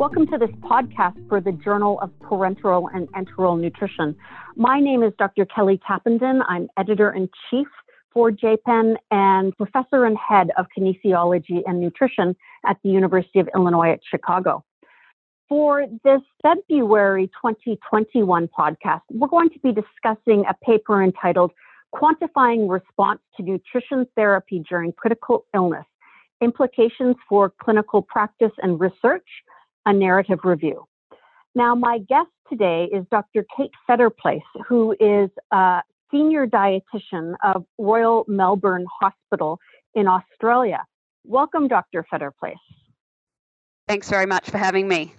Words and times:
Welcome 0.00 0.26
to 0.28 0.38
this 0.38 0.48
podcast 0.62 1.28
for 1.28 1.42
the 1.42 1.52
Journal 1.52 2.00
of 2.00 2.08
Parenteral 2.20 2.88
and 2.94 3.06
Enteral 3.12 3.60
Nutrition. 3.60 4.16
My 4.56 4.80
name 4.80 5.02
is 5.02 5.12
Dr. 5.18 5.44
Kelly 5.44 5.78
Tappenden. 5.86 6.40
I'm 6.48 6.68
editor 6.78 7.12
in 7.12 7.28
chief 7.50 7.66
for 8.10 8.30
JPEN 8.30 8.94
and 9.10 9.54
professor 9.58 10.06
and 10.06 10.16
head 10.16 10.52
of 10.56 10.64
kinesiology 10.74 11.60
and 11.66 11.82
nutrition 11.82 12.34
at 12.64 12.78
the 12.82 12.88
University 12.88 13.40
of 13.40 13.50
Illinois 13.54 13.90
at 13.90 14.00
Chicago. 14.10 14.64
For 15.50 15.84
this 16.02 16.22
February 16.40 17.26
2021 17.26 18.48
podcast, 18.58 19.02
we're 19.10 19.28
going 19.28 19.50
to 19.50 19.58
be 19.58 19.70
discussing 19.70 20.46
a 20.48 20.54
paper 20.64 21.02
entitled 21.02 21.52
Quantifying 21.94 22.70
Response 22.70 23.20
to 23.36 23.42
Nutrition 23.42 24.06
Therapy 24.16 24.64
During 24.66 24.92
Critical 24.92 25.44
Illness 25.54 25.84
Implications 26.40 27.16
for 27.28 27.52
Clinical 27.62 28.00
Practice 28.00 28.52
and 28.62 28.80
Research 28.80 29.26
a 29.86 29.92
narrative 29.92 30.40
review. 30.44 30.86
Now, 31.54 31.74
my 31.74 31.98
guest 31.98 32.30
today 32.48 32.88
is 32.92 33.04
Dr. 33.10 33.44
Kate 33.56 33.72
Fetterplace, 33.86 34.42
who 34.66 34.94
is 35.00 35.30
a 35.52 35.82
senior 36.10 36.46
dietitian 36.46 37.34
of 37.42 37.64
Royal 37.78 38.24
Melbourne 38.28 38.86
Hospital 39.00 39.58
in 39.94 40.06
Australia. 40.06 40.84
Welcome, 41.24 41.68
Dr. 41.68 42.04
Fetterplace. 42.10 42.56
Thanks 43.88 44.08
very 44.08 44.26
much 44.26 44.48
for 44.48 44.58
having 44.58 44.86
me. 44.86 45.14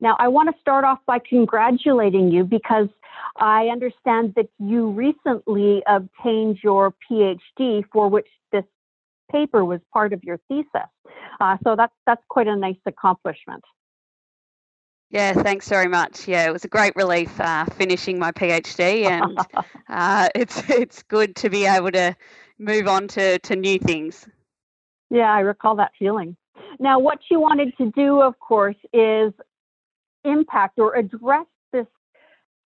Now, 0.00 0.16
I 0.18 0.28
want 0.28 0.54
to 0.54 0.60
start 0.60 0.84
off 0.84 0.98
by 1.06 1.18
congratulating 1.18 2.30
you 2.30 2.44
because 2.44 2.88
I 3.36 3.68
understand 3.68 4.34
that 4.36 4.48
you 4.58 4.90
recently 4.90 5.82
obtained 5.86 6.58
your 6.62 6.94
PhD, 7.10 7.82
for 7.92 8.08
which 8.08 8.28
this 8.52 8.64
paper 9.30 9.64
was 9.64 9.80
part 9.92 10.12
of 10.12 10.22
your 10.24 10.38
thesis. 10.48 10.90
Uh, 11.40 11.56
so 11.64 11.76
that's 11.76 11.94
that's 12.06 12.22
quite 12.28 12.48
a 12.48 12.56
nice 12.56 12.76
accomplishment. 12.86 13.62
Yeah, 15.10 15.34
thanks 15.34 15.68
very 15.68 15.86
much. 15.86 16.26
Yeah, 16.26 16.48
it 16.48 16.52
was 16.52 16.64
a 16.64 16.68
great 16.68 16.96
relief 16.96 17.40
uh, 17.40 17.64
finishing 17.66 18.18
my 18.18 18.32
PhD, 18.32 19.04
and 19.04 19.38
uh, 19.88 20.28
it's 20.34 20.68
it's 20.68 21.02
good 21.04 21.36
to 21.36 21.50
be 21.50 21.66
able 21.66 21.92
to 21.92 22.16
move 22.58 22.88
on 22.88 23.06
to, 23.08 23.38
to 23.38 23.54
new 23.54 23.78
things. 23.78 24.26
Yeah, 25.10 25.32
I 25.32 25.40
recall 25.40 25.76
that 25.76 25.92
feeling. 25.98 26.36
Now, 26.80 26.98
what 26.98 27.18
you 27.30 27.40
wanted 27.40 27.76
to 27.78 27.92
do, 27.92 28.20
of 28.20 28.38
course, 28.40 28.76
is 28.92 29.32
impact 30.24 30.78
or 30.78 30.96
address 30.96 31.46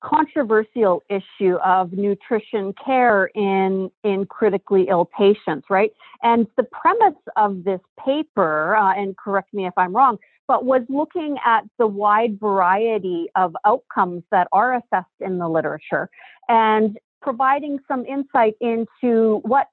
controversial 0.01 1.03
issue 1.09 1.55
of 1.63 1.91
nutrition 1.91 2.73
care 2.83 3.27
in 3.35 3.91
in 4.03 4.25
critically 4.25 4.87
ill 4.89 5.09
patients 5.17 5.65
right? 5.69 5.91
And 6.23 6.47
the 6.57 6.63
premise 6.63 7.19
of 7.35 7.63
this 7.63 7.81
paper 8.03 8.75
uh, 8.75 8.93
and 8.93 9.15
correct 9.17 9.53
me 9.53 9.67
if 9.67 9.73
i'm 9.77 9.95
wrong 9.95 10.17
but 10.47 10.65
was 10.65 10.81
looking 10.89 11.37
at 11.45 11.61
the 11.77 11.85
wide 11.85 12.39
variety 12.39 13.27
of 13.35 13.55
outcomes 13.65 14.23
that 14.31 14.47
are 14.51 14.75
assessed 14.75 15.07
in 15.19 15.37
the 15.37 15.47
literature 15.47 16.09
and 16.47 16.97
providing 17.21 17.77
some 17.87 18.05
insight 18.05 18.55
into 18.59 19.41
what 19.43 19.67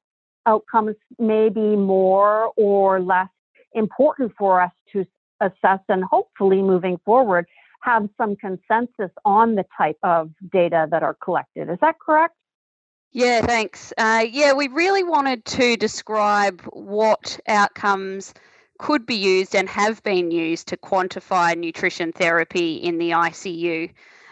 outcomes 0.47 0.95
may 1.19 1.49
be 1.49 1.77
more 1.77 2.53
or 2.57 3.01
less 3.01 3.29
important 3.73 4.33
for 4.39 4.61
us 4.61 4.73
to 4.93 5.05
assess 5.41 5.81
and 5.89 6.05
hopefully 6.05 6.63
moving 6.63 6.99
forward 7.05 7.47
have 7.83 8.09
some 8.17 8.37
consensus 8.37 9.11
on 9.25 9.55
the 9.55 9.65
type 9.77 9.99
of 10.03 10.31
data 10.53 10.87
that 10.91 11.03
are 11.03 11.15
collected. 11.15 11.71
Is 11.71 11.79
that 11.81 11.99
correct? 11.99 12.35
Yeah, 13.13 13.41
thanks. 13.41 13.93
Uh, 13.97 14.27
yeah, 14.31 14.53
we 14.53 14.69
really 14.69 15.03
wanted 15.03 15.45
to 15.47 15.77
describe 15.77 16.61
what 16.73 17.41
outcomes 17.49 18.35
could 18.79 19.07
be 19.07 19.15
used 19.15 19.55
and 19.55 19.69
have 19.69 20.03
been 20.03 20.31
used 20.31 20.69
to 20.69 20.77
quantify 20.77 21.57
nutrition 21.57 22.13
therapy 22.13 22.75
in 22.75 22.99
the 22.99 23.11
ICU. 23.11 23.91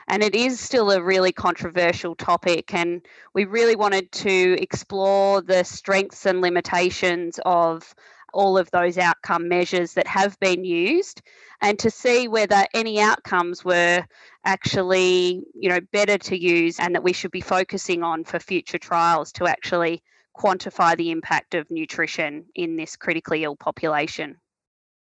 And 0.09 0.23
it 0.23 0.35
is 0.35 0.61
still 0.61 0.91
a 0.91 1.03
really 1.03 1.33
controversial 1.33 2.15
topic, 2.15 2.75
and 2.75 3.01
we 3.33 3.47
really 3.47 3.75
wanted 3.75 4.13
to 4.13 4.57
explore 4.61 5.41
the 5.41 5.65
strengths 5.65 6.27
and 6.27 6.43
limitations 6.43 7.41
of 7.47 7.95
all 8.35 8.59
of 8.59 8.71
those 8.71 8.99
outcome 8.99 9.49
measures 9.49 9.95
that 9.95 10.07
have 10.07 10.39
been 10.41 10.65
used 10.65 11.23
and 11.63 11.79
to 11.79 11.91
see 11.91 12.29
whether 12.29 12.67
any 12.75 13.01
outcomes 13.01 13.65
were 13.65 14.05
actually 14.45 15.43
you 15.55 15.69
know 15.69 15.81
better 15.93 16.19
to 16.19 16.39
use 16.39 16.79
and 16.79 16.95
that 16.95 17.03
we 17.03 17.13
should 17.13 17.31
be 17.31 17.41
focusing 17.41 18.03
on 18.03 18.25
for 18.25 18.39
future 18.39 18.79
trials 18.79 19.33
to 19.33 19.47
actually 19.47 20.03
quantify 20.37 20.97
the 20.97 21.11
impact 21.11 21.55
of 21.55 21.71
nutrition 21.71 22.45
in 22.55 22.77
this 22.77 22.97
critically 22.97 23.45
ill 23.45 23.57
population. 23.57 24.37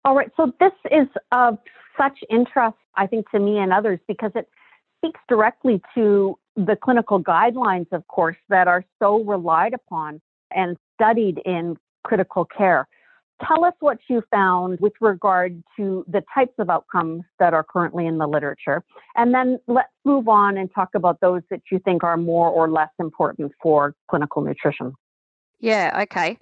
All 0.05 0.17
right. 0.17 0.31
So 0.37 0.53
this 0.59 0.73
is 0.91 1.07
of 1.33 1.59
such 1.97 2.19
interest 2.31 2.77
i 2.97 3.07
think 3.07 3.31
to 3.31 3.39
me 3.39 3.59
and 3.59 3.73
others 3.73 3.99
because 4.09 4.33
it 4.35 4.49
speaks 4.99 5.21
directly 5.29 5.81
to 5.95 6.39
the 6.57 6.77
clinical 6.77 7.23
guidelines 7.23 7.91
of 7.93 8.07
course 8.09 8.37
that 8.49 8.69
are 8.69 8.85
so 8.99 9.23
relied 9.25 9.75
upon 9.75 10.21
and 10.51 10.77
studied 10.95 11.41
in 11.45 11.77
critical 12.05 12.45
care 12.45 12.87
Tell 13.47 13.65
us 13.65 13.75
what 13.81 13.99
you 14.09 14.23
found 14.31 14.81
with 14.81 14.95
regard 15.01 15.63
to 15.77 16.05
the 16.09 16.23
types 16.35 16.55
of 16.59 16.71
outcomes 16.71 17.23
that 17.39 17.55
are 17.55 17.65
currently 17.65 18.07
in 18.07 18.19
the 18.19 18.27
literature. 18.27 18.83
And 19.17 19.35
then 19.35 19.59
let's 19.67 19.89
move 20.05 20.29
on 20.29 20.57
and 20.57 20.73
talk 20.75 20.91
about 20.95 21.21
those 21.21 21.43
that 21.51 21.61
you 21.71 21.79
think 21.79 22.05
are 22.05 22.17
more 22.17 22.49
or 22.49 22.71
less 22.71 22.91
important 22.99 23.53
for 23.63 23.95
clinical 24.09 24.43
nutrition. 24.43 24.95
Yeah, 25.61 26.03
okay. 26.03 26.39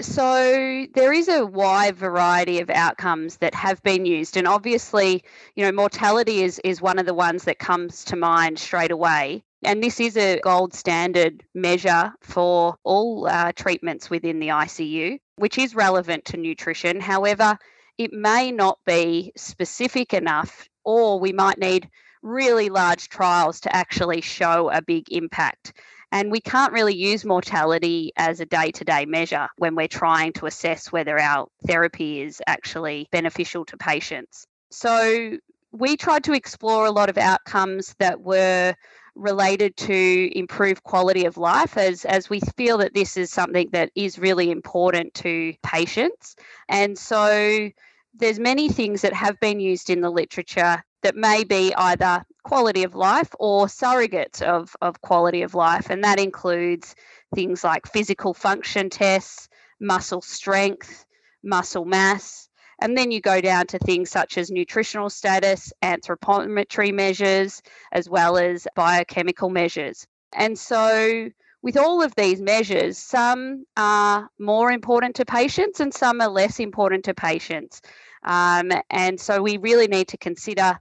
So 0.00 0.86
there 0.94 1.12
is 1.12 1.28
a 1.28 1.46
wide 1.46 1.96
variety 1.96 2.60
of 2.60 2.68
outcomes 2.68 3.38
that 3.38 3.54
have 3.54 3.82
been 3.82 4.04
used, 4.04 4.36
and 4.36 4.46
obviously, 4.46 5.24
you 5.54 5.64
know, 5.64 5.72
mortality 5.72 6.42
is 6.42 6.60
is 6.64 6.82
one 6.82 6.98
of 6.98 7.06
the 7.06 7.14
ones 7.14 7.44
that 7.44 7.58
comes 7.58 8.04
to 8.04 8.16
mind 8.16 8.58
straight 8.58 8.90
away. 8.90 9.42
And 9.66 9.82
this 9.82 9.98
is 9.98 10.16
a 10.16 10.38
gold 10.38 10.74
standard 10.74 11.42
measure 11.52 12.12
for 12.20 12.76
all 12.84 13.26
uh, 13.26 13.50
treatments 13.50 14.08
within 14.08 14.38
the 14.38 14.48
ICU, 14.48 15.18
which 15.38 15.58
is 15.58 15.74
relevant 15.74 16.24
to 16.26 16.36
nutrition. 16.36 17.00
However, 17.00 17.58
it 17.98 18.12
may 18.12 18.52
not 18.52 18.78
be 18.86 19.32
specific 19.36 20.14
enough, 20.14 20.68
or 20.84 21.18
we 21.18 21.32
might 21.32 21.58
need 21.58 21.90
really 22.22 22.68
large 22.68 23.08
trials 23.08 23.58
to 23.62 23.74
actually 23.74 24.20
show 24.20 24.70
a 24.70 24.80
big 24.80 25.10
impact. 25.10 25.72
And 26.12 26.30
we 26.30 26.40
can't 26.40 26.72
really 26.72 26.94
use 26.94 27.24
mortality 27.24 28.12
as 28.16 28.38
a 28.38 28.46
day 28.46 28.70
to 28.70 28.84
day 28.84 29.04
measure 29.04 29.48
when 29.58 29.74
we're 29.74 29.88
trying 29.88 30.32
to 30.34 30.46
assess 30.46 30.92
whether 30.92 31.18
our 31.18 31.48
therapy 31.66 32.20
is 32.20 32.40
actually 32.46 33.08
beneficial 33.10 33.64
to 33.64 33.76
patients. 33.76 34.46
So 34.70 35.38
we 35.72 35.96
tried 35.96 36.22
to 36.24 36.34
explore 36.34 36.86
a 36.86 36.92
lot 36.92 37.08
of 37.08 37.18
outcomes 37.18 37.96
that 37.98 38.20
were 38.20 38.76
related 39.16 39.76
to 39.76 40.30
improve 40.38 40.82
quality 40.82 41.24
of 41.24 41.36
life 41.36 41.76
as 41.76 42.04
as 42.04 42.30
we 42.30 42.38
feel 42.56 42.78
that 42.78 42.94
this 42.94 43.16
is 43.16 43.30
something 43.30 43.68
that 43.72 43.90
is 43.94 44.18
really 44.18 44.50
important 44.50 45.12
to 45.14 45.54
patients 45.62 46.36
and 46.68 46.98
so 46.98 47.70
there's 48.18 48.38
many 48.38 48.68
things 48.68 49.02
that 49.02 49.12
have 49.12 49.38
been 49.40 49.60
used 49.60 49.90
in 49.90 50.00
the 50.00 50.10
literature 50.10 50.82
that 51.02 51.16
may 51.16 51.44
be 51.44 51.74
either 51.76 52.24
quality 52.42 52.82
of 52.82 52.94
life 52.94 53.28
or 53.38 53.66
surrogates 53.66 54.42
of, 54.42 54.74
of 54.80 55.00
quality 55.02 55.42
of 55.42 55.54
life. 55.54 55.90
And 55.90 56.02
that 56.04 56.18
includes 56.18 56.94
things 57.34 57.62
like 57.62 57.86
physical 57.86 58.34
function 58.34 58.90
tests, 58.90 59.48
muscle 59.80 60.22
strength, 60.22 61.04
muscle 61.42 61.84
mass. 61.84 62.45
And 62.80 62.96
then 62.96 63.10
you 63.10 63.20
go 63.20 63.40
down 63.40 63.66
to 63.68 63.78
things 63.78 64.10
such 64.10 64.36
as 64.36 64.50
nutritional 64.50 65.08
status, 65.08 65.72
anthropometry 65.82 66.92
measures, 66.92 67.62
as 67.92 68.08
well 68.08 68.36
as 68.36 68.66
biochemical 68.74 69.48
measures. 69.48 70.06
And 70.34 70.58
so, 70.58 71.28
with 71.62 71.76
all 71.76 72.02
of 72.02 72.14
these 72.14 72.40
measures, 72.40 72.98
some 72.98 73.64
are 73.76 74.28
more 74.38 74.70
important 74.70 75.16
to 75.16 75.24
patients 75.24 75.80
and 75.80 75.92
some 75.92 76.20
are 76.20 76.28
less 76.28 76.60
important 76.60 77.04
to 77.06 77.14
patients. 77.14 77.80
Um, 78.24 78.70
and 78.90 79.18
so, 79.18 79.42
we 79.42 79.56
really 79.56 79.88
need 79.88 80.08
to 80.08 80.18
consider 80.18 80.78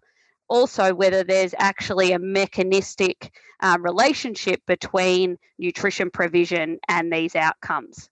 also 0.50 0.94
whether 0.94 1.24
there's 1.24 1.56
actually 1.58 2.12
a 2.12 2.20
mechanistic 2.20 3.32
uh, 3.62 3.78
relationship 3.80 4.62
between 4.68 5.38
nutrition 5.58 6.10
provision 6.12 6.78
and 6.88 7.12
these 7.12 7.36
outcomes. 7.36 8.10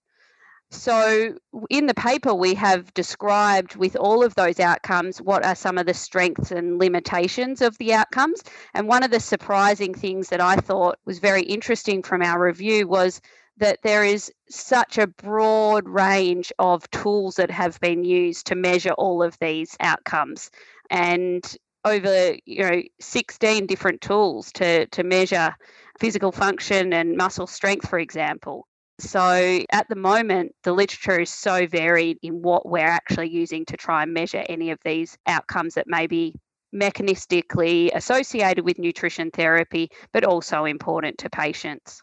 So, 0.74 1.36
in 1.70 1.86
the 1.86 1.94
paper, 1.94 2.34
we 2.34 2.54
have 2.54 2.92
described 2.94 3.76
with 3.76 3.96
all 3.96 4.24
of 4.24 4.34
those 4.34 4.58
outcomes 4.58 5.22
what 5.22 5.44
are 5.44 5.54
some 5.54 5.78
of 5.78 5.86
the 5.86 5.94
strengths 5.94 6.50
and 6.50 6.78
limitations 6.78 7.62
of 7.62 7.78
the 7.78 7.94
outcomes. 7.94 8.42
And 8.74 8.88
one 8.88 9.02
of 9.02 9.10
the 9.10 9.20
surprising 9.20 9.94
things 9.94 10.28
that 10.28 10.40
I 10.40 10.56
thought 10.56 10.98
was 11.04 11.20
very 11.20 11.42
interesting 11.42 12.02
from 12.02 12.22
our 12.22 12.42
review 12.42 12.88
was 12.88 13.20
that 13.56 13.82
there 13.82 14.04
is 14.04 14.32
such 14.50 14.98
a 14.98 15.06
broad 15.06 15.88
range 15.88 16.52
of 16.58 16.90
tools 16.90 17.36
that 17.36 17.52
have 17.52 17.78
been 17.80 18.04
used 18.04 18.46
to 18.48 18.56
measure 18.56 18.92
all 18.92 19.22
of 19.22 19.38
these 19.38 19.76
outcomes. 19.80 20.50
And 20.90 21.56
over 21.84 22.34
you 22.46 22.62
know 22.62 22.82
16 23.00 23.66
different 23.66 24.00
tools 24.00 24.50
to 24.52 24.86
to 24.86 25.04
measure 25.04 25.54
physical 26.00 26.32
function 26.32 26.92
and 26.92 27.16
muscle 27.16 27.46
strength 27.46 27.88
for 27.88 27.98
example 27.98 28.66
So 29.00 29.60
at 29.72 29.88
the 29.88 29.96
moment, 29.96 30.54
the 30.62 30.72
literature 30.72 31.20
is 31.20 31.30
so 31.30 31.66
varied 31.66 32.18
in 32.22 32.42
what 32.42 32.68
we're 32.68 32.86
actually 32.86 33.30
using 33.30 33.64
to 33.66 33.76
try 33.76 34.02
and 34.04 34.14
measure 34.14 34.44
any 34.48 34.70
of 34.70 34.78
these 34.84 35.18
outcomes 35.26 35.74
that 35.74 35.86
may 35.88 36.06
be 36.06 36.34
mechanistically 36.74 37.90
associated 37.94 38.64
with 38.64 38.78
nutrition 38.78 39.30
therapy, 39.30 39.90
but 40.12 40.24
also 40.24 40.64
important 40.64 41.18
to 41.18 41.30
patients. 41.30 42.02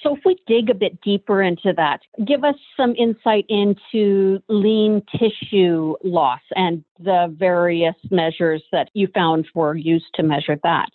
So, 0.00 0.16
if 0.16 0.22
we 0.24 0.36
dig 0.46 0.68
a 0.68 0.74
bit 0.74 1.00
deeper 1.00 1.42
into 1.42 1.72
that, 1.76 2.00
give 2.26 2.44
us 2.44 2.56
some 2.76 2.94
insight 2.96 3.46
into 3.48 4.40
lean 4.48 5.02
tissue 5.18 5.94
loss 6.04 6.42
and 6.54 6.84
the 6.98 7.34
various 7.38 7.94
measures 8.10 8.62
that 8.70 8.90
you 8.92 9.08
found 9.14 9.48
were 9.54 9.74
used 9.74 10.12
to 10.14 10.22
measure 10.22 10.58
that. 10.62 10.90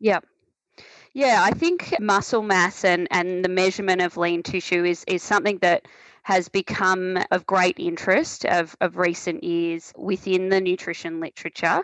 Yep. 0.00 0.26
Yeah, 1.14 1.42
I 1.44 1.50
think 1.50 1.94
muscle 2.00 2.42
mass 2.42 2.84
and, 2.84 3.06
and 3.10 3.44
the 3.44 3.50
measurement 3.50 4.00
of 4.00 4.16
lean 4.16 4.42
tissue 4.42 4.84
is, 4.84 5.04
is 5.06 5.22
something 5.22 5.58
that 5.58 5.86
has 6.22 6.48
become 6.48 7.18
of 7.30 7.46
great 7.46 7.78
interest 7.78 8.46
of, 8.46 8.74
of 8.80 8.96
recent 8.96 9.44
years 9.44 9.92
within 9.96 10.48
the 10.48 10.60
nutrition 10.60 11.20
literature. 11.20 11.82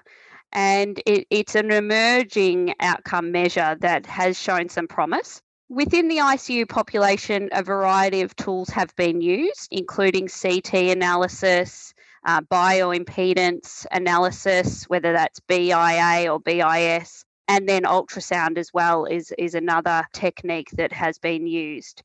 And 0.52 0.98
it, 1.04 1.26
it's 1.28 1.54
an 1.56 1.70
emerging 1.70 2.74
outcome 2.80 3.30
measure 3.30 3.76
that 3.80 4.06
has 4.06 4.40
shown 4.40 4.70
some 4.70 4.88
promise. 4.88 5.42
Within 5.68 6.08
the 6.08 6.18
ICU 6.18 6.66
population, 6.66 7.50
a 7.52 7.62
variety 7.62 8.22
of 8.22 8.34
tools 8.34 8.70
have 8.70 8.96
been 8.96 9.20
used, 9.20 9.68
including 9.70 10.28
CT 10.28 10.72
analysis, 10.72 11.92
uh, 12.24 12.40
bioimpedance 12.40 13.84
analysis, 13.92 14.84
whether 14.84 15.12
that's 15.12 15.40
BIA 15.40 16.32
or 16.32 16.40
BIS, 16.40 17.24
and 17.48 17.68
then 17.68 17.82
ultrasound 17.82 18.58
as 18.58 18.72
well 18.72 19.06
is 19.06 19.32
is 19.38 19.54
another 19.54 20.04
technique 20.12 20.70
that 20.72 20.92
has 20.92 21.18
been 21.18 21.46
used. 21.46 22.02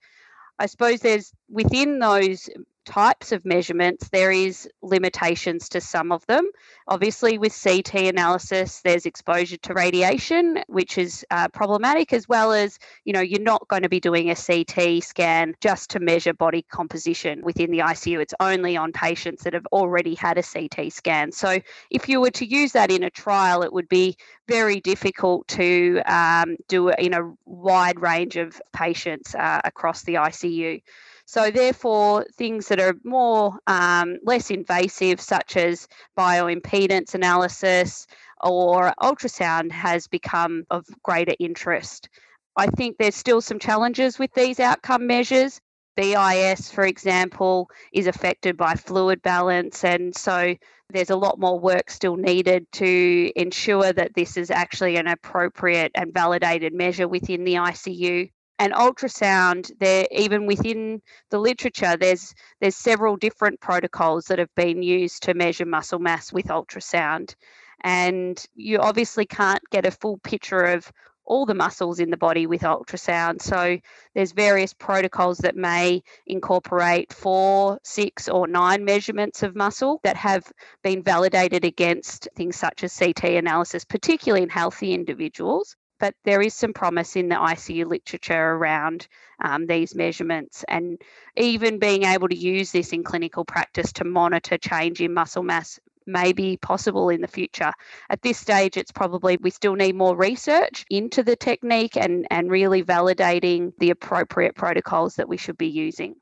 I 0.58 0.66
suppose 0.68 1.02
there's 1.02 1.34
within 1.50 2.00
those 2.00 2.50
types 2.86 3.32
of 3.32 3.46
measurements, 3.46 4.10
there 4.10 4.32
is 4.32 4.70
limitations 4.82 5.70
to 5.70 5.82
some 5.82 6.12
of 6.12 6.26
them. 6.28 6.50
Obviously, 6.88 7.38
with 7.38 7.58
CT 7.62 7.96
analysis, 7.96 8.82
there's 8.82 9.06
exposure 9.06 9.58
to 9.58 9.74
radiation, 9.74 10.64
which 10.68 10.98
is 10.98 11.26
uh, 11.32 11.48
problematic, 11.50 12.14
as 12.14 12.28
well 12.28 12.52
as, 12.52 12.80
you 13.06 13.14
know, 13.14 13.22
you're 13.22 13.42
not 13.42 13.68
going 13.68 13.84
to 13.84 13.90
be 13.90 14.00
doing 14.00 14.30
a 14.30 14.36
CT 14.36 15.04
scan 15.04 15.56
just 15.62 15.90
to 15.92 16.00
measure 16.00 16.34
body 16.34 16.62
composition 16.62 17.42
within 17.44 17.72
the 17.72 17.80
ICU. 17.80 18.20
It's 18.20 18.34
only 18.40 18.76
on 18.78 18.92
patients 18.92 19.44
that 19.44 19.54
have 19.54 19.66
already 19.72 20.16
had 20.16 20.38
a 20.38 20.44
CT 20.44 20.92
scan. 20.92 21.32
So 21.32 21.60
if 21.90 22.10
you 22.10 22.20
were 22.22 22.32
to 22.32 22.46
use 22.46 22.74
that 22.74 22.92
in 22.92 23.04
a 23.04 23.10
trial, 23.10 23.64
it 23.64 23.72
would 23.72 23.90
be 23.90 24.18
very 24.48 24.80
difficult 24.82 25.48
to 25.48 26.02
um, 26.06 26.58
do 26.68 26.90
it 26.90 27.00
in 27.00 27.14
a 27.14 27.34
wide 27.46 28.02
range 28.02 28.36
of 28.36 28.62
patients 28.74 29.36
uh, 29.36 29.62
across 29.64 30.04
the 30.04 30.16
ICU. 30.16 30.82
So, 31.26 31.50
therefore, 31.50 32.26
things 32.36 32.68
that 32.68 32.80
are 32.80 32.96
more 33.04 33.58
um, 33.68 34.18
less 34.24 34.52
invasive, 34.52 35.22
such 35.22 35.56
as 35.58 35.88
bioimpedance 36.18 37.16
analysis 37.16 38.08
or 38.42 38.94
ultrasound, 39.02 39.72
has 39.72 40.08
become 40.08 40.66
of 40.70 40.86
greater 41.02 41.34
interest. 41.40 42.10
I 42.58 42.68
think 42.68 42.98
there's 42.98 43.16
still 43.16 43.42
some 43.42 43.60
challenges 43.60 44.20
with 44.20 44.34
these 44.34 44.60
outcome 44.60 45.08
measures. 45.08 45.60
BIS, 45.96 46.72
for 46.72 46.86
example, 46.86 47.70
is 47.92 48.08
affected 48.08 48.58
by 48.58 48.76
fluid 48.76 49.22
balance, 49.22 49.84
and 49.84 50.16
so 50.16 50.56
there's 50.90 51.10
a 51.10 51.16
lot 51.16 51.40
more 51.40 51.60
work 51.60 51.90
still 51.90 52.16
needed 52.16 52.66
to 52.74 53.32
ensure 53.36 53.94
that 53.94 54.14
this 54.16 54.38
is 54.38 54.52
actually 54.52 54.98
an 54.98 55.08
appropriate 55.08 55.92
and 55.96 56.14
validated 56.14 56.74
measure 56.74 57.08
within 57.08 57.44
the 57.44 57.56
ICU 57.56 58.30
and 58.60 58.74
ultrasound 58.74 59.72
there 59.80 60.06
even 60.12 60.46
within 60.46 61.02
the 61.32 61.40
literature 61.40 61.98
there's 61.98 62.34
there's 62.62 62.76
several 62.76 63.18
different 63.18 63.60
protocols 63.60 64.26
that 64.26 64.40
have 64.40 64.54
been 64.56 64.84
used 64.84 65.24
to 65.24 65.34
measure 65.34 65.66
muscle 65.66 66.00
mass 66.00 66.32
with 66.32 66.48
ultrasound. 66.48 67.36
And 67.84 68.44
you 68.56 68.80
obviously 68.80 69.26
can't 69.26 69.62
get 69.72 69.86
a 69.86 69.92
full 69.92 70.18
picture 70.20 70.64
of 70.64 70.90
all 71.26 71.46
the 71.46 71.54
muscles 71.54 72.00
in 72.00 72.10
the 72.10 72.18
body 72.18 72.48
with 72.48 72.62
ultrasound. 72.62 73.42
So 73.42 73.78
there's 74.14 74.34
various 74.34 74.74
protocols 74.74 75.40
that 75.40 75.56
may 75.56 76.04
incorporate 76.28 77.14
four 77.14 77.80
six 77.84 78.28
or 78.30 78.48
nine 78.48 78.86
measurements 78.86 79.44
of 79.44 79.56
muscle 79.56 80.00
that 80.04 80.18
have 80.18 80.44
been 80.84 81.02
validated 81.04 81.66
against 81.66 82.28
things 82.36 82.56
such 82.56 82.84
as 82.84 82.94
ct 82.94 83.24
analysis 83.24 83.86
particularly 83.86 84.44
in 84.44 84.50
healthy 84.50 84.94
individuals 84.94 85.76
but 86.04 86.16
there 86.26 86.42
is 86.42 86.54
some 86.54 86.74
promise 86.74 87.16
in 87.16 87.30
the 87.30 87.36
ICU 87.36 87.86
literature 87.86 88.56
around 88.56 89.08
um, 89.40 89.68
these 89.68 89.96
measurements 89.96 90.66
and 90.68 91.02
even 91.38 91.80
being 91.80 92.04
able 92.04 92.28
to 92.28 92.36
use 92.36 92.74
this 92.74 92.92
in 92.92 93.06
clinical 93.06 93.46
practice 93.46 93.94
to 93.94 94.04
monitor 94.04 94.58
change 94.58 95.00
in 95.00 95.14
muscle 95.14 95.44
mass 95.44 95.80
may 96.06 96.34
be 96.34 96.58
possible 96.58 97.08
in 97.08 97.22
the 97.22 97.28
future. 97.30 97.72
At 98.10 98.22
this 98.22 98.38
stage, 98.38 98.76
it's 98.76 98.92
probably 98.92 99.38
we 99.38 99.50
still 99.50 99.76
need 99.76 99.96
more 99.96 100.14
research 100.14 100.84
into 100.90 101.24
the 101.24 101.38
technique 101.38 101.96
and, 101.96 102.28
and 102.30 102.52
really 102.52 102.84
validating 102.84 103.72
the 103.78 103.92
appropriate 103.92 104.56
protocols 104.56 105.16
that 105.16 105.30
we 105.30 105.38
should 105.38 105.58
be 105.58 105.70
using. 105.70 106.16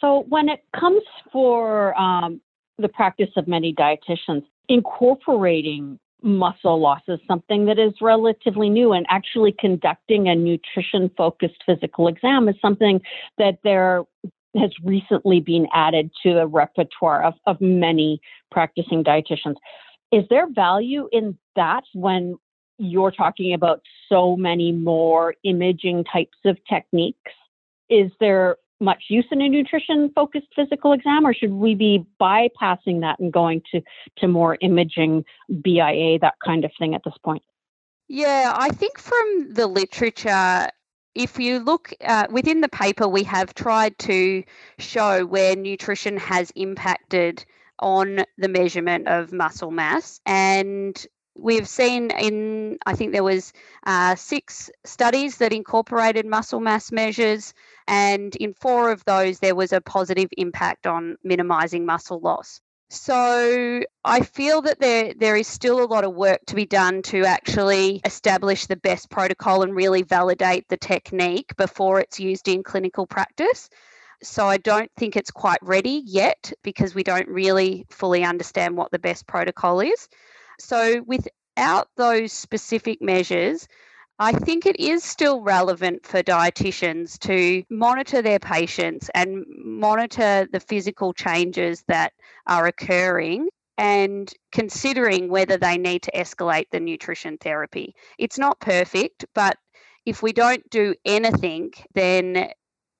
So, 0.00 0.26
when 0.28 0.48
it 0.48 0.60
comes 0.78 1.02
for 1.32 1.98
um, 1.98 2.40
the 2.78 2.88
practice 2.88 3.30
of 3.36 3.48
many 3.48 3.74
dietitians, 3.74 4.44
incorporating 4.68 5.98
muscle 6.22 6.80
loss 6.80 7.02
is 7.08 7.18
something 7.26 7.66
that 7.66 7.78
is 7.78 7.92
relatively 8.00 8.68
new 8.68 8.92
and 8.92 9.06
actually 9.08 9.54
conducting 9.58 10.28
a 10.28 10.34
nutrition 10.34 11.10
focused 11.16 11.62
physical 11.66 12.08
exam 12.08 12.48
is 12.48 12.56
something 12.60 13.00
that 13.38 13.58
there 13.64 14.04
has 14.56 14.70
recently 14.84 15.40
been 15.40 15.66
added 15.72 16.10
to 16.22 16.34
the 16.34 16.46
repertoire 16.46 17.24
of, 17.24 17.34
of 17.46 17.60
many 17.60 18.20
practicing 18.50 19.02
dietitians. 19.02 19.56
Is 20.12 20.24
there 20.28 20.46
value 20.50 21.08
in 21.10 21.38
that 21.56 21.84
when 21.94 22.36
you're 22.78 23.10
talking 23.10 23.54
about 23.54 23.80
so 24.08 24.36
many 24.36 24.72
more 24.72 25.34
imaging 25.44 26.04
types 26.04 26.36
of 26.44 26.58
techniques? 26.68 27.32
Is 27.88 28.10
there 28.20 28.56
much 28.82 29.04
use 29.08 29.26
in 29.30 29.40
a 29.40 29.48
nutrition 29.48 30.10
focused 30.14 30.48
physical 30.54 30.92
exam 30.92 31.26
or 31.26 31.32
should 31.32 31.52
we 31.52 31.74
be 31.74 32.04
bypassing 32.20 33.00
that 33.00 33.18
and 33.18 33.32
going 33.32 33.62
to 33.70 33.80
to 34.18 34.28
more 34.28 34.58
imaging 34.60 35.24
BIA 35.62 36.18
that 36.18 36.34
kind 36.44 36.64
of 36.64 36.70
thing 36.78 36.94
at 36.94 37.02
this 37.04 37.14
point? 37.24 37.42
Yeah 38.08 38.52
i 38.54 38.68
think 38.68 38.98
from 38.98 39.52
the 39.52 39.66
literature 39.66 40.68
if 41.14 41.38
you 41.38 41.58
look 41.58 41.92
uh, 42.04 42.26
within 42.30 42.60
the 42.60 42.68
paper 42.68 43.06
we 43.06 43.22
have 43.22 43.54
tried 43.54 43.98
to 43.98 44.42
show 44.78 45.24
where 45.24 45.56
nutrition 45.56 46.16
has 46.16 46.50
impacted 46.56 47.44
on 47.78 48.24
the 48.38 48.48
measurement 48.48 49.08
of 49.08 49.32
muscle 49.32 49.70
mass 49.70 50.20
and 50.26 51.06
we've 51.34 51.68
seen 51.68 52.10
in 52.10 52.78
i 52.86 52.94
think 52.94 53.12
there 53.12 53.24
was 53.24 53.52
uh, 53.86 54.14
six 54.14 54.70
studies 54.84 55.38
that 55.38 55.52
incorporated 55.52 56.26
muscle 56.26 56.60
mass 56.60 56.92
measures 56.92 57.54
and 57.86 58.34
in 58.36 58.54
four 58.54 58.90
of 58.90 59.04
those, 59.04 59.38
there 59.38 59.54
was 59.54 59.72
a 59.72 59.80
positive 59.80 60.28
impact 60.36 60.86
on 60.86 61.16
minimizing 61.24 61.86
muscle 61.86 62.20
loss. 62.20 62.60
So 62.90 63.82
I 64.04 64.20
feel 64.20 64.60
that 64.62 64.78
there 64.78 65.14
there 65.16 65.34
is 65.34 65.46
still 65.46 65.82
a 65.82 65.88
lot 65.88 66.04
of 66.04 66.14
work 66.14 66.40
to 66.48 66.54
be 66.54 66.66
done 66.66 67.00
to 67.04 67.24
actually 67.24 68.02
establish 68.04 68.66
the 68.66 68.76
best 68.76 69.08
protocol 69.08 69.62
and 69.62 69.74
really 69.74 70.02
validate 70.02 70.68
the 70.68 70.76
technique 70.76 71.56
before 71.56 72.00
it's 72.00 72.20
used 72.20 72.48
in 72.48 72.62
clinical 72.62 73.06
practice. 73.06 73.70
So 74.22 74.46
I 74.46 74.58
don't 74.58 74.90
think 74.98 75.16
it's 75.16 75.30
quite 75.30 75.58
ready 75.62 76.02
yet 76.04 76.52
because 76.62 76.94
we 76.94 77.02
don't 77.02 77.28
really 77.28 77.86
fully 77.88 78.24
understand 78.24 78.76
what 78.76 78.90
the 78.90 78.98
best 78.98 79.26
protocol 79.26 79.80
is. 79.80 80.08
So 80.60 81.02
without 81.06 81.88
those 81.96 82.32
specific 82.32 83.00
measures, 83.00 83.66
I 84.18 84.32
think 84.32 84.66
it 84.66 84.78
is 84.78 85.02
still 85.02 85.40
relevant 85.40 86.06
for 86.06 86.22
dietitians 86.22 87.18
to 87.20 87.64
monitor 87.70 88.22
their 88.22 88.38
patients 88.38 89.10
and 89.14 89.44
monitor 89.48 90.46
the 90.52 90.60
physical 90.60 91.12
changes 91.12 91.82
that 91.88 92.12
are 92.46 92.66
occurring 92.66 93.48
and 93.78 94.32
considering 94.52 95.28
whether 95.28 95.56
they 95.56 95.78
need 95.78 96.02
to 96.02 96.12
escalate 96.12 96.66
the 96.70 96.78
nutrition 96.78 97.38
therapy. 97.38 97.94
It's 98.18 98.38
not 98.38 98.60
perfect, 98.60 99.24
but 99.34 99.56
if 100.04 100.22
we 100.22 100.32
don't 100.32 100.68
do 100.70 100.94
anything, 101.04 101.72
then 101.94 102.50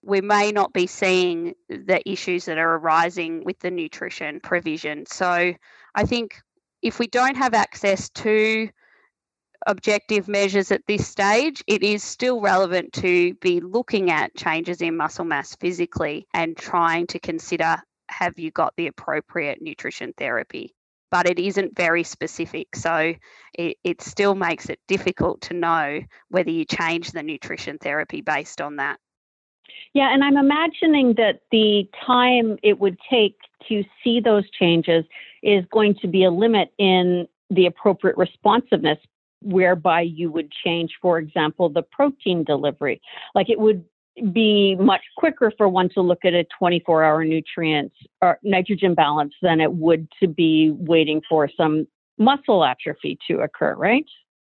we 0.02 0.20
may 0.20 0.50
not 0.50 0.72
be 0.72 0.86
seeing 0.86 1.54
the 1.68 2.02
issues 2.10 2.46
that 2.46 2.58
are 2.58 2.76
arising 2.76 3.44
with 3.44 3.58
the 3.60 3.70
nutrition 3.70 4.40
provision. 4.40 5.06
So 5.06 5.52
I 5.94 6.04
think 6.04 6.40
if 6.80 6.98
we 6.98 7.06
don't 7.06 7.36
have 7.36 7.54
access 7.54 8.08
to 8.10 8.68
objective 9.66 10.28
measures 10.28 10.70
at 10.70 10.86
this 10.86 11.06
stage, 11.06 11.62
it 11.66 11.82
is 11.82 12.02
still 12.02 12.40
relevant 12.40 12.92
to 12.94 13.34
be 13.34 13.60
looking 13.60 14.10
at 14.10 14.36
changes 14.36 14.80
in 14.80 14.96
muscle 14.96 15.24
mass 15.24 15.56
physically 15.56 16.26
and 16.34 16.56
trying 16.56 17.06
to 17.08 17.18
consider 17.18 17.76
have 18.08 18.38
you 18.38 18.50
got 18.50 18.74
the 18.76 18.86
appropriate 18.86 19.60
nutrition 19.62 20.12
therapy. 20.16 20.74
But 21.10 21.28
it 21.28 21.38
isn't 21.38 21.76
very 21.76 22.04
specific, 22.04 22.74
so 22.74 23.14
it, 23.54 23.76
it 23.84 24.00
still 24.00 24.34
makes 24.34 24.70
it 24.70 24.80
difficult 24.88 25.42
to 25.42 25.54
know 25.54 26.00
whether 26.28 26.50
you 26.50 26.64
change 26.64 27.12
the 27.12 27.22
nutrition 27.22 27.78
therapy 27.78 28.22
based 28.22 28.60
on 28.60 28.76
that. 28.76 28.98
Yeah, 29.94 30.12
and 30.12 30.24
I'm 30.24 30.38
imagining 30.38 31.14
that 31.14 31.40
the 31.50 31.88
time 32.06 32.58
it 32.62 32.78
would 32.80 32.96
take 33.10 33.36
to 33.68 33.84
see 34.02 34.20
those 34.20 34.48
changes 34.50 35.04
is 35.42 35.64
going 35.70 35.96
to 35.96 36.08
be 36.08 36.24
a 36.24 36.30
limit 36.30 36.72
in 36.78 37.28
the 37.50 37.66
appropriate 37.66 38.16
responsiveness 38.16 38.98
whereby 39.44 40.00
you 40.02 40.30
would 40.30 40.50
change, 40.50 40.92
for 41.00 41.18
example, 41.18 41.68
the 41.68 41.82
protein 41.82 42.44
delivery. 42.44 43.00
Like 43.34 43.48
it 43.50 43.58
would 43.58 43.84
be 44.32 44.76
much 44.76 45.02
quicker 45.16 45.52
for 45.56 45.68
one 45.68 45.88
to 45.90 46.02
look 46.02 46.24
at 46.24 46.34
a 46.34 46.44
24 46.58 47.02
hour 47.02 47.24
nutrient 47.24 47.92
or 48.20 48.38
nitrogen 48.42 48.94
balance 48.94 49.34
than 49.40 49.60
it 49.60 49.72
would 49.72 50.06
to 50.20 50.28
be 50.28 50.70
waiting 50.76 51.22
for 51.28 51.48
some 51.56 51.86
muscle 52.18 52.64
atrophy 52.64 53.18
to 53.28 53.40
occur, 53.40 53.74
right? 53.74 54.06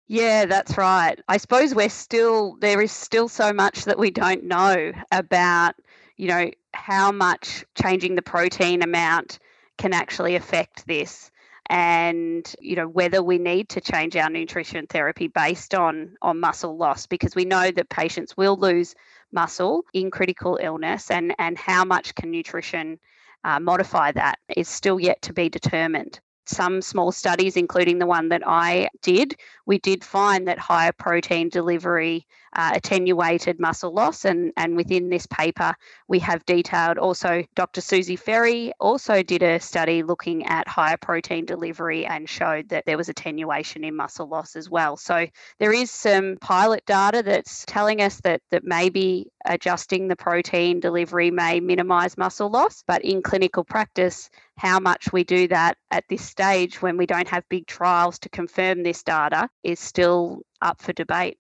Yeah, 0.08 0.46
that's 0.46 0.78
right. 0.78 1.20
I 1.28 1.38
suppose 1.38 1.74
we're 1.74 1.90
still, 1.90 2.58
there 2.60 2.82
is 2.82 2.92
still 2.92 3.30
so 3.30 3.54
much 3.54 3.86
that 3.86 3.98
we 3.98 4.12
don't 4.12 4.44
know 4.44 4.92
about, 5.12 5.75
you 6.18 6.28
know, 6.28 6.52
how 6.74 7.12
much 7.12 7.63
changing 7.82 8.16
the 8.16 8.22
protein 8.22 8.82
amount 8.82 9.40
can 9.78 9.94
actually 9.94 10.36
affect 10.36 10.86
this 10.88 11.32
and 11.70 12.55
you 12.60 12.75
know 12.75 12.88
whether 12.88 13.24
we 13.24 13.38
need 13.38 13.70
to 13.70 13.79
change 13.79 14.15
our 14.15 14.29
nutrition 14.29 14.86
therapy 14.88 15.27
based 15.27 15.74
on 15.74 16.15
on 16.22 16.39
muscle 16.39 16.75
loss 16.77 17.08
because 17.08 17.36
we 17.36 17.46
know 17.46 17.72
that 17.72 17.89
patients 17.89 18.36
will 18.36 18.58
lose 18.58 18.96
muscle 19.32 19.84
in 19.93 20.12
critical 20.12 20.60
illness 20.62 21.10
and 21.10 21.34
and 21.39 21.58
how 21.58 21.86
much 21.86 22.13
can 22.15 22.32
nutrition 22.32 23.00
uh, 23.46 23.60
modify 23.60 24.12
that 24.12 24.39
is 24.55 24.67
still 24.67 25.00
yet 25.00 25.22
to 25.22 25.34
be 25.34 25.50
determined 25.50 26.20
some 26.46 26.82
small 26.82 27.12
studies, 27.12 27.58
including 27.58 28.00
the 28.00 28.06
one 28.06 28.30
that 28.30 28.42
I 28.46 28.90
did, 29.02 29.36
we 29.66 29.80
did 29.80 30.04
find 30.04 30.48
that 30.48 30.60
higher 30.60 30.92
protein 30.92 31.50
delivery 31.50 32.28
uh, 32.56 32.72
attenuated 32.76 33.60
muscle 33.60 33.94
loss. 33.94 34.26
And, 34.26 34.54
and 34.58 34.76
within 34.76 35.10
this 35.10 35.26
paper, 35.28 35.74
we 36.08 36.20
have 36.20 36.46
detailed 36.46 36.98
also 36.98 37.44
Dr. 37.56 37.82
Suzie 37.82 38.20
Ferrie 38.20 38.72
also 38.80 39.24
did 39.24 39.44
a 39.44 39.60
study 39.60 40.04
looking 40.04 40.46
at 40.46 40.68
higher 40.68 40.98
protein 40.98 41.46
delivery 41.46 42.06
and 42.06 42.30
showed 42.30 42.70
that 42.70 42.86
there 42.86 42.98
was 42.98 43.10
attenuation 43.10 43.84
in 43.84 43.96
muscle 43.96 44.28
loss 44.28 44.56
as 44.56 44.70
well. 44.70 44.98
So 44.98 45.26
there 45.60 45.74
is 45.74 45.90
some 45.92 46.38
pilot 46.42 46.86
data 46.86 47.24
that's 47.24 47.66
telling 47.66 48.02
us 48.02 48.20
that, 48.22 48.42
that 48.52 48.64
maybe 48.64 49.32
adjusting 49.46 50.08
the 50.08 50.16
protein 50.16 50.80
delivery 50.80 51.32
may 51.32 51.60
minimize 51.60 52.18
muscle 52.18 52.50
loss, 52.50 52.84
but 52.88 53.04
in 53.04 53.22
clinical 53.22 53.64
practice, 53.64 54.30
how 54.58 54.80
much 54.80 55.12
we 55.12 55.24
do 55.24 55.48
that 55.48 55.78
at 55.92 56.06
this 56.10 56.24
stage 56.24 56.82
when 56.82 56.98
we 56.98 57.06
don't 57.06 57.28
have 57.28 57.48
big 57.50 57.68
trials 57.68 58.20
to 58.20 58.30
confirm 58.30 58.84
this 58.84 59.04
data 59.04 59.50
is 59.64 59.80
still 59.80 60.42
up 60.62 60.82
for 60.82 60.94
debate. 60.94 61.38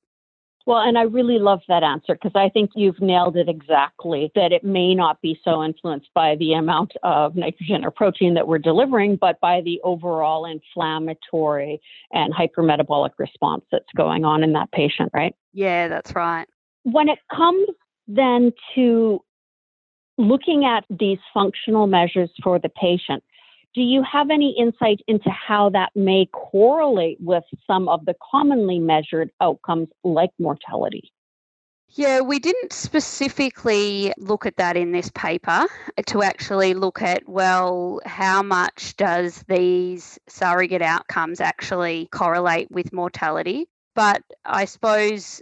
Well, 0.65 0.79
and 0.79 0.97
I 0.97 1.03
really 1.03 1.39
love 1.39 1.59
that 1.67 1.83
answer 1.83 2.15
because 2.15 2.31
I 2.35 2.47
think 2.47 2.71
you've 2.73 3.01
nailed 3.01 3.35
it 3.35 3.49
exactly 3.49 4.31
that 4.35 4.53
it 4.53 4.63
may 4.63 4.95
not 4.95 5.21
be 5.21 5.37
so 5.43 5.61
influenced 5.61 6.09
by 6.13 6.35
the 6.37 6.53
amount 6.53 6.93
of 7.03 7.35
nitrogen 7.35 7.83
or 7.83 7.91
protein 7.91 8.33
that 8.35 8.47
we're 8.47 8.59
delivering, 8.59 9.17
but 9.17 9.39
by 9.41 9.59
the 9.59 9.81
overall 9.83 10.45
inflammatory 10.45 11.81
and 12.13 12.33
hypermetabolic 12.33 13.11
response 13.17 13.65
that's 13.71 13.91
going 13.95 14.23
on 14.23 14.41
in 14.41 14.53
that 14.53 14.71
patient, 14.71 15.11
right? 15.13 15.35
Yeah, 15.51 15.89
that's 15.89 16.15
right. 16.15 16.47
When 16.83 17.09
it 17.09 17.19
comes 17.33 17.67
then 18.07 18.51
to 18.75 19.19
looking 20.17 20.65
at 20.65 20.85
these 20.89 21.19
functional 21.33 21.87
measures 21.87 22.29
for 22.43 22.59
the 22.59 22.69
patient, 22.69 23.23
do 23.73 23.81
you 23.81 24.03
have 24.03 24.29
any 24.29 24.55
insight 24.57 24.99
into 25.07 25.29
how 25.29 25.69
that 25.69 25.89
may 25.95 26.27
correlate 26.31 27.17
with 27.19 27.43
some 27.65 27.89
of 27.89 28.05
the 28.05 28.13
commonly 28.31 28.77
measured 28.77 29.31
outcomes 29.41 29.87
like 30.03 30.29
mortality? 30.39 31.11
Yeah, 31.95 32.21
we 32.21 32.39
didn't 32.39 32.73
specifically 32.73 34.13
look 34.17 34.47
at 34.47 34.57
that 34.57 34.75
in 34.77 34.91
this 34.91 35.11
paper 35.13 35.65
uh, 35.97 36.01
to 36.07 36.23
actually 36.23 36.73
look 36.73 37.03
at, 37.03 37.27
well, 37.29 37.99
how 38.05 38.41
much 38.41 38.95
does 38.97 39.43
these 39.47 40.17
surrogate 40.27 40.81
outcomes 40.81 41.39
actually 41.39 42.07
correlate 42.11 42.71
with 42.71 42.93
mortality? 42.93 43.67
But 43.93 44.23
I 44.43 44.65
suppose 44.65 45.41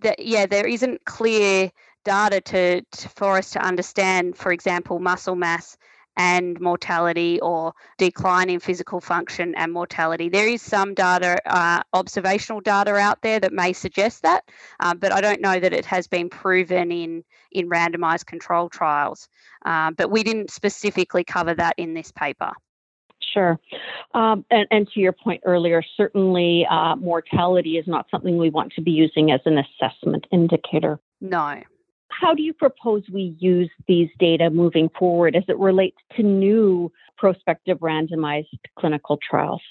that, 0.00 0.18
yeah, 0.20 0.46
there 0.46 0.66
isn't 0.66 1.04
clear 1.04 1.70
data 2.04 2.40
to, 2.40 2.82
to 2.82 3.08
for 3.08 3.38
us 3.38 3.50
to 3.50 3.60
understand, 3.60 4.36
for 4.36 4.52
example, 4.52 4.98
muscle 4.98 5.36
mass 5.36 5.76
and 6.16 6.58
mortality 6.60 7.38
or 7.40 7.74
decline 7.98 8.48
in 8.48 8.58
physical 8.58 9.00
function 9.00 9.54
and 9.54 9.72
mortality. 9.72 10.28
There 10.28 10.48
is 10.48 10.62
some 10.62 10.94
data, 10.94 11.38
uh, 11.44 11.82
observational 11.92 12.60
data 12.60 12.94
out 12.94 13.20
there 13.22 13.38
that 13.40 13.52
may 13.52 13.72
suggest 13.72 14.22
that, 14.22 14.44
uh, 14.80 14.94
but 14.94 15.12
I 15.12 15.20
don't 15.20 15.42
know 15.42 15.60
that 15.60 15.72
it 15.72 15.84
has 15.84 16.06
been 16.06 16.30
proven 16.30 16.90
in, 16.90 17.22
in 17.52 17.68
randomized 17.68 18.26
control 18.26 18.70
trials. 18.70 19.28
Uh, 19.64 19.90
but 19.90 20.10
we 20.10 20.22
didn't 20.22 20.50
specifically 20.50 21.24
cover 21.24 21.54
that 21.54 21.74
in 21.76 21.92
this 21.92 22.12
paper. 22.12 22.52
Sure. 23.32 23.58
Um, 24.14 24.44
and, 24.50 24.66
and, 24.70 24.88
to 24.94 25.00
your 25.00 25.12
point 25.12 25.42
earlier, 25.44 25.82
certainly 25.96 26.66
uh, 26.70 26.96
mortality 26.96 27.76
is 27.76 27.86
not 27.86 28.06
something 28.10 28.38
we 28.38 28.50
want 28.50 28.72
to 28.74 28.80
be 28.80 28.90
using 28.90 29.30
as 29.30 29.40
an 29.44 29.58
assessment 29.58 30.26
indicator. 30.32 30.98
No. 31.20 31.60
How 32.08 32.34
do 32.34 32.42
you 32.42 32.54
propose 32.54 33.02
we 33.12 33.36
use 33.38 33.70
these 33.88 34.08
data 34.18 34.48
moving 34.48 34.88
forward 34.98 35.36
as 35.36 35.44
it 35.48 35.58
relates 35.58 35.98
to 36.16 36.22
new 36.22 36.90
prospective 37.18 37.78
randomized 37.78 38.58
clinical 38.78 39.18
trials? 39.28 39.62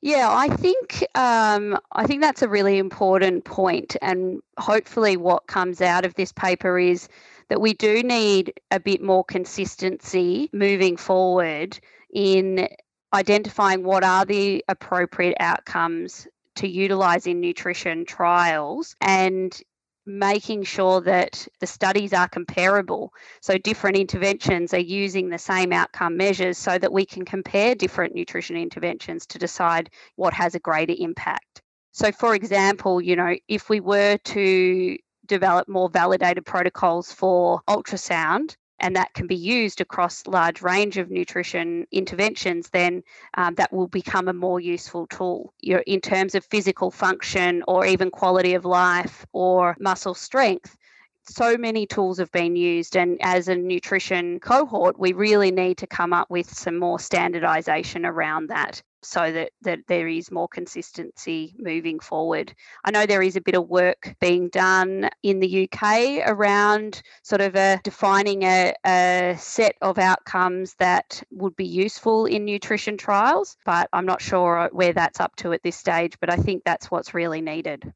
Yeah, 0.00 0.28
I 0.30 0.48
think 0.48 1.04
um, 1.16 1.76
I 1.92 2.06
think 2.06 2.22
that's 2.22 2.42
a 2.42 2.48
really 2.48 2.78
important 2.78 3.44
point, 3.44 3.96
and 4.00 4.40
hopefully, 4.56 5.16
what 5.16 5.48
comes 5.48 5.80
out 5.80 6.04
of 6.04 6.14
this 6.14 6.30
paper 6.30 6.78
is 6.78 7.08
that 7.48 7.60
we 7.60 7.74
do 7.74 8.02
need 8.04 8.52
a 8.70 8.78
bit 8.78 9.02
more 9.02 9.24
consistency 9.24 10.50
moving 10.52 10.96
forward 10.96 11.80
in 12.12 12.68
identifying 13.12 13.84
what 13.84 14.04
are 14.04 14.24
the 14.24 14.64
appropriate 14.68 15.36
outcomes 15.40 16.26
to 16.56 16.68
utilize 16.68 17.26
in 17.26 17.40
nutrition 17.40 18.04
trials 18.04 18.94
and 19.00 19.60
making 20.08 20.62
sure 20.64 21.00
that 21.02 21.46
the 21.60 21.66
studies 21.66 22.12
are 22.12 22.28
comparable. 22.28 23.12
So, 23.42 23.58
different 23.58 23.96
interventions 23.96 24.72
are 24.72 24.78
using 24.78 25.28
the 25.28 25.38
same 25.38 25.72
outcome 25.72 26.16
measures 26.16 26.58
so 26.58 26.78
that 26.78 26.92
we 26.92 27.04
can 27.04 27.24
compare 27.24 27.74
different 27.74 28.14
nutrition 28.14 28.56
interventions 28.56 29.26
to 29.26 29.38
decide 29.38 29.90
what 30.16 30.32
has 30.32 30.54
a 30.54 30.60
greater 30.60 30.94
impact. 30.98 31.62
So, 31.92 32.10
for 32.10 32.34
example, 32.34 33.00
you 33.00 33.16
know, 33.16 33.36
if 33.48 33.68
we 33.68 33.80
were 33.80 34.16
to 34.16 34.96
develop 35.26 35.68
more 35.68 35.90
validated 35.90 36.46
protocols 36.46 37.12
for 37.12 37.60
ultrasound, 37.68 38.56
and 38.80 38.94
that 38.96 39.12
can 39.14 39.26
be 39.26 39.36
used 39.36 39.80
across 39.80 40.26
large 40.26 40.62
range 40.62 40.96
of 40.96 41.10
nutrition 41.10 41.86
interventions, 41.90 42.70
then 42.70 43.02
um, 43.34 43.54
that 43.56 43.72
will 43.72 43.88
become 43.88 44.28
a 44.28 44.32
more 44.32 44.60
useful 44.60 45.06
tool. 45.06 45.52
You're, 45.60 45.80
in 45.80 46.00
terms 46.00 46.34
of 46.34 46.44
physical 46.44 46.90
function 46.90 47.62
or 47.66 47.86
even 47.86 48.10
quality 48.10 48.54
of 48.54 48.64
life 48.64 49.26
or 49.32 49.76
muscle 49.80 50.14
strength, 50.14 50.76
so 51.24 51.56
many 51.56 51.86
tools 51.86 52.18
have 52.18 52.32
been 52.32 52.56
used 52.56 52.96
and 52.96 53.18
as 53.20 53.48
a 53.48 53.54
nutrition 53.54 54.40
cohort 54.40 54.98
we 54.98 55.12
really 55.12 55.50
need 55.50 55.76
to 55.78 55.86
come 55.86 56.12
up 56.12 56.30
with 56.30 56.48
some 56.48 56.78
more 56.78 56.98
standardization 56.98 58.06
around 58.06 58.48
that 58.48 58.82
so 59.02 59.32
that, 59.32 59.50
that 59.62 59.80
there 59.88 60.08
is 60.08 60.30
more 60.30 60.48
consistency 60.48 61.54
moving 61.58 62.00
forward. 62.00 62.54
I 62.84 62.90
know 62.90 63.06
there 63.06 63.22
is 63.22 63.36
a 63.36 63.40
bit 63.40 63.54
of 63.54 63.68
work 63.68 64.14
being 64.20 64.48
done 64.48 65.08
in 65.22 65.40
the 65.40 65.68
UK 65.68 66.22
around 66.26 67.02
sort 67.22 67.40
of 67.40 67.54
a, 67.54 67.80
defining 67.84 68.42
a, 68.42 68.74
a 68.84 69.36
set 69.38 69.76
of 69.80 69.98
outcomes 69.98 70.74
that 70.78 71.22
would 71.30 71.56
be 71.56 71.66
useful 71.66 72.26
in 72.26 72.44
nutrition 72.44 72.96
trials, 72.96 73.56
but 73.64 73.88
I'm 73.92 74.06
not 74.06 74.20
sure 74.20 74.58
uh, 74.58 74.68
where 74.70 74.92
that's 74.92 75.20
up 75.20 75.36
to 75.36 75.52
at 75.52 75.62
this 75.62 75.76
stage, 75.76 76.14
but 76.20 76.30
I 76.30 76.36
think 76.36 76.64
that's 76.64 76.90
what's 76.90 77.14
really 77.14 77.40
needed. 77.40 77.92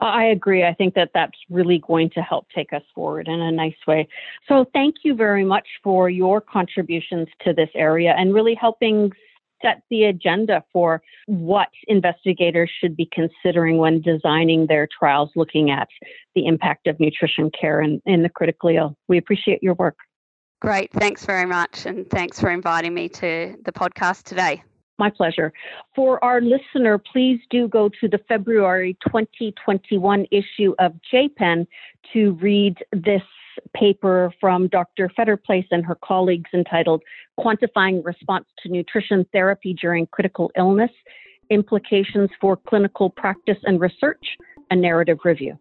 I 0.00 0.24
agree. 0.24 0.64
I 0.64 0.72
think 0.72 0.94
that 0.94 1.10
that's 1.12 1.38
really 1.50 1.78
going 1.86 2.10
to 2.10 2.22
help 2.22 2.48
take 2.54 2.72
us 2.72 2.82
forward 2.94 3.28
in 3.28 3.40
a 3.40 3.52
nice 3.52 3.76
way. 3.86 4.08
So, 4.48 4.64
thank 4.72 4.96
you 5.02 5.14
very 5.14 5.44
much 5.44 5.66
for 5.82 6.08
your 6.08 6.40
contributions 6.40 7.28
to 7.44 7.52
this 7.52 7.68
area 7.74 8.14
and 8.16 8.32
really 8.32 8.54
helping 8.54 9.12
set 9.62 9.82
the 9.90 10.04
agenda 10.04 10.64
for 10.72 11.02
what 11.26 11.68
investigators 11.86 12.70
should 12.80 12.96
be 12.96 13.08
considering 13.12 13.78
when 13.78 14.00
designing 14.00 14.66
their 14.66 14.88
trials 14.98 15.30
looking 15.36 15.70
at 15.70 15.88
the 16.34 16.46
impact 16.46 16.86
of 16.86 16.98
nutrition 17.00 17.50
care 17.58 17.80
in, 17.80 18.00
in 18.06 18.22
the 18.22 18.28
critically 18.28 18.76
ill. 18.76 18.96
We 19.08 19.18
appreciate 19.18 19.62
your 19.62 19.74
work. 19.74 19.96
Great. 20.60 20.92
Thanks 20.92 21.24
very 21.24 21.46
much. 21.46 21.86
And 21.86 22.08
thanks 22.10 22.38
for 22.38 22.50
inviting 22.50 22.92
me 22.92 23.08
to 23.08 23.56
the 23.64 23.72
podcast 23.72 24.24
today. 24.24 24.62
My 25.00 25.08
pleasure. 25.08 25.50
For 25.96 26.22
our 26.22 26.42
listener, 26.42 26.98
please 26.98 27.40
do 27.48 27.68
go 27.68 27.88
to 27.88 28.06
the 28.06 28.18
February 28.28 28.98
2021 29.06 30.26
issue 30.30 30.74
of 30.78 30.92
JPEN 31.10 31.66
to 32.12 32.32
read 32.32 32.76
this 32.92 33.22
paper 33.74 34.30
from 34.38 34.68
Dr. 34.68 35.10
Fetterplace 35.16 35.64
and 35.70 35.86
her 35.86 35.96
colleagues 36.04 36.50
entitled 36.52 37.02
Quantifying 37.38 38.04
Response 38.04 38.44
to 38.62 38.68
Nutrition 38.68 39.24
Therapy 39.32 39.72
During 39.72 40.06
Critical 40.08 40.52
Illness 40.58 40.92
Implications 41.48 42.28
for 42.38 42.58
Clinical 42.68 43.08
Practice 43.08 43.58
and 43.64 43.80
Research, 43.80 44.36
a 44.70 44.76
narrative 44.76 45.20
review. 45.24 45.58